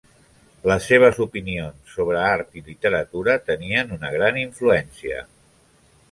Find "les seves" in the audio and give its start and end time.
0.69-1.17